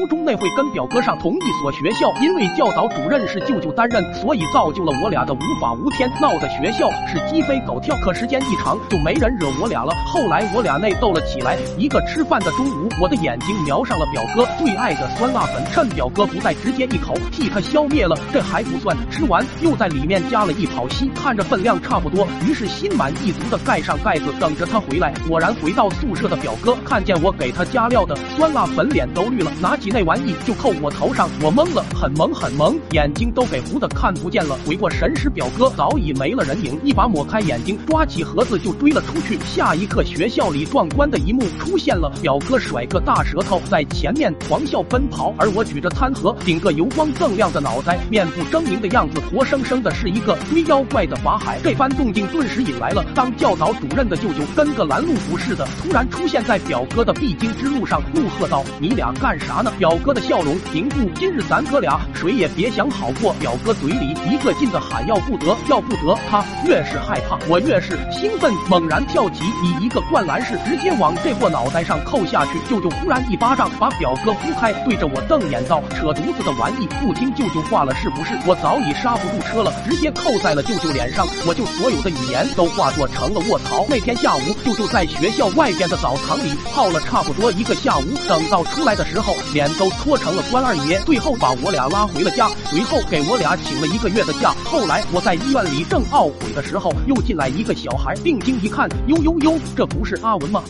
[0.00, 7.94] 初中那会跟表哥上同一所学校，因为教导主任是舅舅担任，所以造就了我俩的无法无天，闹得学校是鸡飞狗跳。
[8.02, 9.92] 可时间一长，就没人惹我俩了。
[10.06, 18.16] 后来我俩内斗了起来，一个吃饭的中午，我的眼睛瞄上了表哥最爱的酸辣粉，趁表哥不在，直接一口替他消灭了。
[18.32, 25.12] 这还不算，吃完又在里面加了一跑稀，看着分量差不多，于是心满意足的盖上盖子，等着他回来。
[25.28, 34.56] 果然回到宿舍的表哥看见我给他加料的酸辣粉，脸都绿了，拿起那玩意就扣我头上，我懵了，很萌很萌，眼睛都给糊的看不见了。
[34.64, 39.38] 回过神时，表哥早已没了人影，一把抹开眼睛，抓起盒子就追了出去。
[39.44, 51.58] 下一刻，学校里壮观的一幕出现了，表哥甩个大舌头在前面狂笑奔跑，而我举着餐盒，顶个油光锃亮的脑袋，面部狰狞的样子，活生生的是一个追妖怪的法海。
[51.64, 63.32] 这番动静顿时引来了当教导主任的舅舅，跟个拦路虎似的，突然出现在表哥的必经之路上，怒喝道：“你俩干啥呢？”表哥的笑容凝固，今日咱哥俩谁也别想好过。
[63.40, 66.14] 表哥嘴里一个劲的喊要不得，要不得。
[66.28, 72.60] 他越是害怕，我越是兴奋，猛然跳起，以一个灌篮式直接往这货脑袋上扣下去。
[72.68, 81.26] 舅舅忽然一巴掌把表哥呼开，对着我瞪眼道：“扯犊子的玩意，不听舅舅话了是不是？”我早已刹不住车了，直接扣在了舅舅脸上。
[81.46, 83.86] 我就所有的语言都化作成了卧槽。
[83.88, 90.98] 那天下午，舅舅在学校外边的澡堂里泡了差不多一个下午，等到出来的时候，脸都搓成了关二爷。
[91.00, 94.54] 最后把我俩拉回了家，随后给我俩请了一个月的假。
[94.64, 100.62] 后来我在医院里正懊悔的时候，又进来一个小孩，定睛一看，呦呦呦，这不是阿文吗？